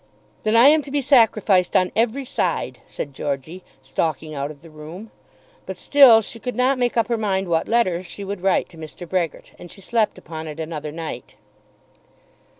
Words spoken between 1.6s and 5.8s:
on every side," said Georgey, stalking out of the room. But